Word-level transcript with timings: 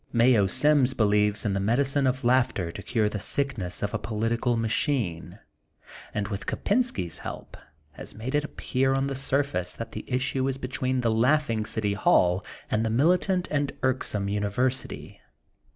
Mayo 0.11 0.47
Sims 0.47 0.95
believes 0.95 1.45
in 1.45 1.53
the 1.53 1.59
medicine 1.59 2.07
of 2.07 2.23
laughter 2.23 2.71
to 2.71 2.81
cure 2.81 3.07
the 3.07 3.19
sickness 3.19 3.83
of 3.83 3.93
a 3.93 3.99
political 3.99 4.57
machine, 4.57 5.37
and 6.11 6.27
with 6.27 6.47
Kopensky^s 6.47 7.19
help 7.19 7.55
has 7.91 8.15
made 8.15 8.33
it 8.33 8.43
appear 8.43 8.95
on 8.95 9.05
the 9.05 9.13
surface 9.13 9.75
that 9.75 9.91
the 9.91 10.03
issue 10.11 10.47
is 10.47 10.57
between 10.57 11.01
the 11.01 11.11
laughing 11.11 11.67
City 11.67 11.93
Hall 11.93 12.43
and 12.71 12.83
the 12.83 12.89
militant 12.89 13.47
and 13.51 13.73
irksome 13.83 14.27
Uni 14.27 14.47
versity. 14.47 15.19